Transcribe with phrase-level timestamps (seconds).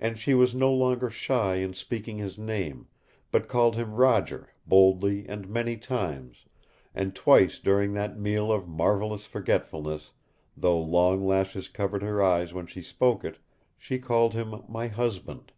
[0.00, 2.88] And she was no longer shy in speaking his name,
[3.30, 6.46] but called him Roger boldly and many times,
[6.96, 10.10] and twice during that meal of marvelous forgetfulness
[10.56, 13.38] though long lashes covered her eyes when she spoke it
[13.78, 15.52] she called him 'my husband.'